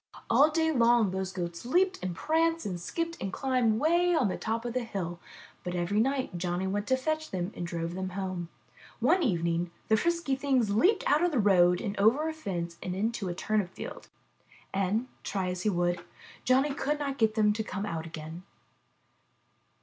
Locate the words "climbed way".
3.31-4.15